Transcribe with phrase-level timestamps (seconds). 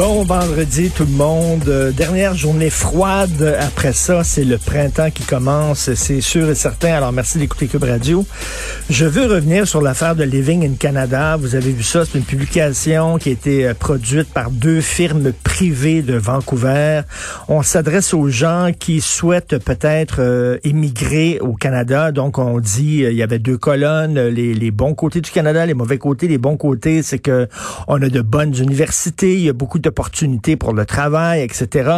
[0.00, 1.68] Bon vendredi tout le monde.
[1.68, 3.54] Euh, dernière journée froide.
[3.60, 6.94] Après ça, c'est le printemps qui commence, c'est sûr et certain.
[6.94, 8.24] Alors merci d'écouter Cube Radio.
[8.88, 11.36] Je veux revenir sur l'affaire de Living in Canada.
[11.36, 15.32] Vous avez vu ça, c'est une publication qui a été euh, produite par deux firmes
[15.44, 17.02] privées de Vancouver.
[17.48, 22.10] On s'adresse aux gens qui souhaitent peut-être euh, émigrer au Canada.
[22.10, 25.74] Donc on dit, il y avait deux colonnes, les, les bons côtés du Canada, les
[25.74, 26.26] mauvais côtés.
[26.26, 27.48] Les bons côtés, c'est que
[27.86, 31.90] on a de bonnes universités, il y a beaucoup d'opportunités pour le travail, etc.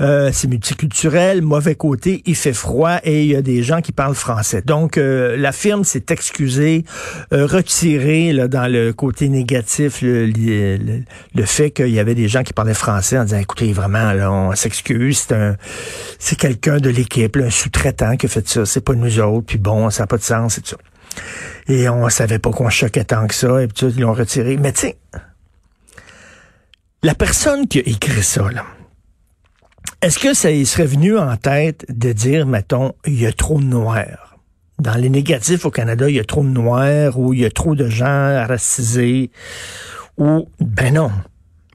[0.00, 3.90] Euh, c'est multiculturel, mauvais côté, il fait froid et il y a des gens qui
[3.90, 4.62] parlent français.
[4.64, 6.84] Donc, euh, la firme s'est excusée,
[7.32, 11.04] euh, retirée dans le côté négatif le,
[11.44, 14.54] fait qu'il y avait des gens qui parlaient français en disant, écoutez, vraiment, là, on
[14.54, 15.56] s'excuse, c'est un,
[16.20, 19.58] c'est quelqu'un de l'équipe, un sous-traitant qui a fait ça, c'est pas nous autres, puis
[19.58, 20.76] bon, ça n'a pas de sens, et tout ça.
[21.68, 24.56] Et on savait pas qu'on choquait tant que ça, et puis ils l'ont retiré.
[24.56, 24.96] Mais sais,
[27.02, 28.64] la personne qui a écrit ça, là,
[30.02, 33.58] est-ce que ça y serait venu en tête de dire, mettons, il y a trop
[33.58, 34.38] de noirs?
[34.78, 37.50] Dans les négatifs au Canada, il y a trop de noirs ou il y a
[37.50, 39.30] trop de gens racisés
[40.18, 41.10] ou, ben non,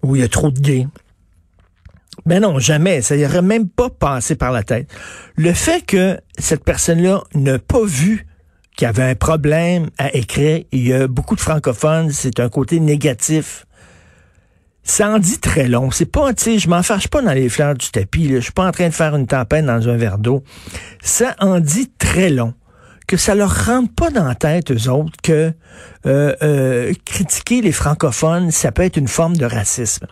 [0.03, 0.87] ou il y a trop de gays.
[2.25, 3.01] Ben non, jamais.
[3.01, 4.91] Ça y aurait même pas passé par la tête.
[5.35, 8.27] Le fait que cette personne-là n'a pas vu
[8.75, 12.49] qu'il y avait un problème à écrire, il y a beaucoup de francophones, c'est un
[12.49, 13.65] côté négatif
[14.83, 15.91] ça en dit très long.
[15.91, 18.29] C'est pas, tu sais, je m'en fâche pas dans les fleurs du tapis.
[18.29, 20.43] Je suis pas en train de faire une tempête dans un verre d'eau.
[21.01, 22.53] Ça en dit très long
[23.11, 25.51] que ça leur rentre pas dans la tête, eux autres, que
[26.05, 30.07] euh, euh, critiquer les francophones, ça peut être une forme de racisme.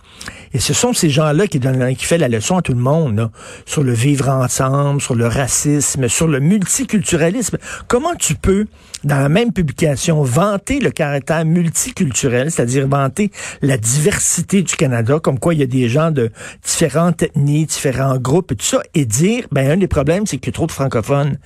[0.54, 3.16] Et ce sont ces gens-là qui donnent, qui fait la leçon à tout le monde,
[3.16, 3.32] là,
[3.66, 7.58] sur le vivre ensemble, sur le racisme, sur le multiculturalisme.
[7.88, 8.66] Comment tu peux,
[9.06, 13.32] dans la même publication, vanter le caractère multiculturel, c'est-à-dire vanter
[13.62, 16.32] la diversité du Canada, comme quoi il y a des gens de
[16.66, 20.52] différentes ethnies, différents groupes et tout ça, et dire, ben, un des problèmes, c'est qu'il
[20.52, 21.38] y a trop de francophones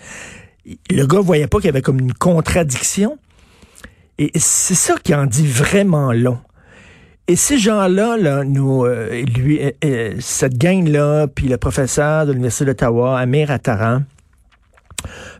[0.65, 3.17] le gars voyait pas qu'il y avait comme une contradiction.
[4.17, 6.39] Et c'est ça qui en dit vraiment long.
[7.27, 12.33] Et ces gens-là, là, nous, euh, lui, euh, euh, cette gang-là, puis le professeur de
[12.33, 14.03] l'Université d'Ottawa, Amir Attaran,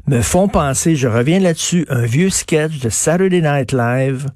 [0.07, 4.27] me font penser, je reviens là-dessus, un vieux sketch de Saturday Night Live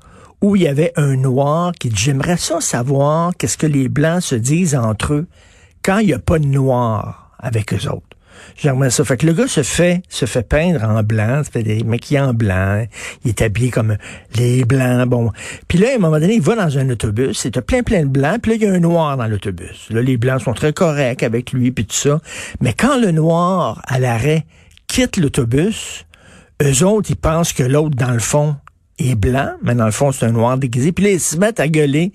[0.41, 4.21] où il y avait un noir qui dit, j'aimerais ça savoir qu'est-ce que les blancs
[4.21, 5.27] se disent entre eux
[5.83, 8.06] quand il n'y a pas de noir avec eux autres.
[8.57, 9.03] J'aimerais ça.
[9.03, 12.19] Fait que le gars se fait, se fait peindre en blanc, se fait des maquillés
[12.19, 12.85] en blanc.
[13.23, 13.97] Il est habillé comme
[14.35, 15.31] les blancs, bon.
[15.67, 18.09] Puis là, à un moment donné, il va dans un autobus, c'est plein, plein de
[18.09, 19.87] blancs, puis là, il y a un noir dans l'autobus.
[19.89, 22.19] Là, les blancs sont très corrects avec lui, puis tout ça.
[22.61, 24.45] Mais quand le noir, à l'arrêt,
[24.87, 26.05] quitte l'autobus,
[26.63, 28.55] eux autres, ils pensent que l'autre, dans le fond,
[28.97, 30.91] est blanc, mais dans le fond, c'est un noir déguisé.
[30.91, 32.11] Puis là, ils se mettent à gueuler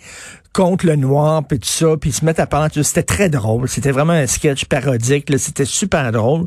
[0.52, 2.70] contre le noir, puis tout ça, puis ils se mettent à parler.
[2.82, 3.68] C'était très drôle.
[3.68, 5.32] C'était vraiment un sketch parodique.
[5.38, 6.44] C'était super drôle.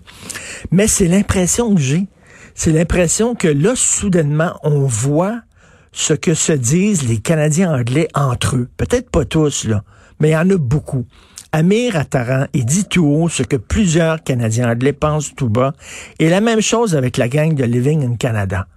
[0.71, 2.07] Mais c'est l'impression que j'ai.
[2.53, 5.41] C'est l'impression que là, soudainement, on voit
[5.91, 8.69] ce que se disent les Canadiens anglais entre eux.
[8.77, 9.83] Peut-être pas tous, là,
[10.19, 11.05] mais il y en a beaucoup.
[11.51, 15.73] Amir Attaran, il dit tout haut ce que plusieurs Canadiens anglais pensent tout bas.
[16.19, 18.67] Et la même chose avec la gang de Living in Canada.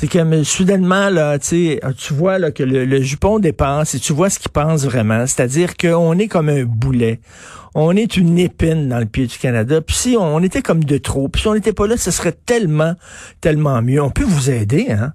[0.00, 4.30] C'est mais, soudainement, là, tu tu vois que le, le jupon dépasse et tu vois
[4.30, 5.26] ce qu'il pense vraiment.
[5.26, 7.18] C'est-à-dire qu'on est comme un boulet.
[7.74, 9.80] On est une épine dans le pied du Canada.
[9.80, 12.30] Puis si on était comme de trop, puis si on n'était pas là, ce serait
[12.46, 12.94] tellement,
[13.40, 14.00] tellement mieux.
[14.00, 15.14] On peut vous aider, hein?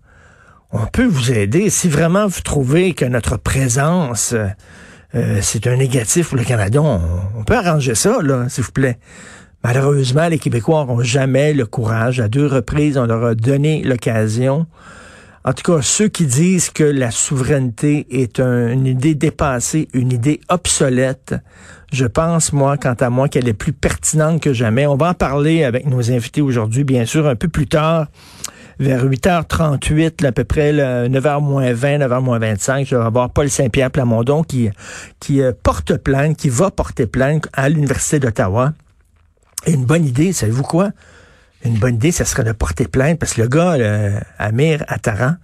[0.74, 1.70] On peut vous aider.
[1.70, 4.48] Si vraiment vous trouvez que notre présence, euh,
[5.16, 7.00] euh, c'est un négatif pour le Canada, on,
[7.38, 8.98] on peut arranger ça, là, s'il vous plaît.
[9.64, 12.20] Malheureusement, les Québécois n'auront jamais le courage.
[12.20, 14.68] À deux reprises, on leur a donné l'occasion.
[15.46, 20.40] En tout cas, ceux qui disent que la souveraineté est une idée dépassée, une idée
[20.50, 21.36] obsolète,
[21.92, 24.88] je pense, moi, quant à moi, qu'elle est plus pertinente que jamais.
[24.88, 28.08] On va en parler avec nos invités aujourd'hui, bien sûr, un peu plus tard
[28.80, 33.50] vers 8h38, à peu près 9h moins 20, 9h moins 25, je vais avoir Paul
[33.50, 34.70] Saint-Pierre Plamondon qui,
[35.20, 38.74] qui euh, porte plainte, qui va porter plainte à l'Université d'Ottawa.
[39.68, 40.92] Une bonne idée, savez-vous quoi?
[41.66, 43.78] une bonne idée, ça serait de porter plainte parce que le gars,
[44.38, 45.36] Amir Attaran,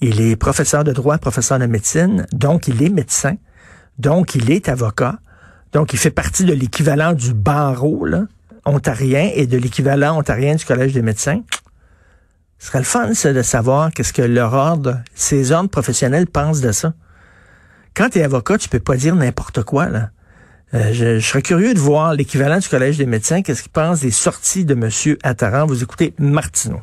[0.00, 3.36] il est professeur de droit, professeur de médecine, donc il est médecin,
[3.98, 5.18] donc il est avocat,
[5.72, 8.24] donc il fait partie de l'équivalent du barreau là,
[8.64, 11.42] ontarien et de l'équivalent ontarien du Collège des médecins.
[12.58, 16.60] Ce serait le fun, ça, de savoir qu'est-ce que leur ordre, ces ordres professionnels pensent
[16.60, 16.94] de ça.
[17.94, 20.10] Quand tu es avocat, tu peux pas dire n'importe quoi, là.
[20.74, 24.10] Euh, je, serais curieux de voir l'équivalent du Collège des médecins, qu'est-ce qu'il pense des
[24.10, 25.16] sorties de M.
[25.22, 25.66] Attaran?
[25.66, 26.80] Vous écoutez Martineau.